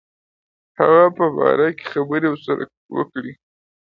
هغه 0.79 1.03
په 1.17 1.25
باره 1.37 1.67
کې 1.77 1.85
خبري 1.91 2.27
ورسره 2.29 2.63
وکړي. 2.97 3.33